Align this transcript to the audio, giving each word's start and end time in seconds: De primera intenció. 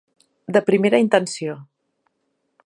De 0.55 0.61
primera 0.69 1.01
intenció. 1.03 1.59